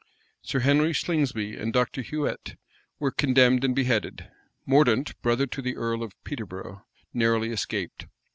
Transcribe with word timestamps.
Sir 0.41 0.61
Henry 0.61 0.95
Slingsby 0.95 1.55
and 1.55 1.71
Dr. 1.71 2.01
Huet 2.01 2.55
were 2.97 3.11
condemned 3.11 3.63
and 3.63 3.75
beheaded. 3.75 4.31
Mordaunt, 4.65 5.13
brother 5.21 5.45
to 5.45 5.61
the 5.61 5.77
earl 5.77 6.01
of 6.01 6.13
Peterborough, 6.23 6.87
narrowly 7.13 7.51
escaped. 7.51 8.07